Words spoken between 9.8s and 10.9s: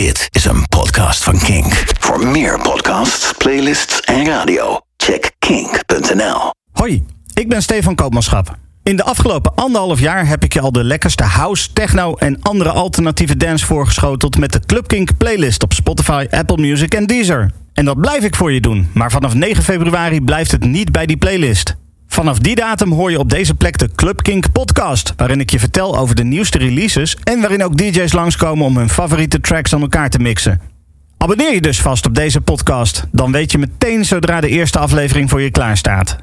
jaar heb ik je al de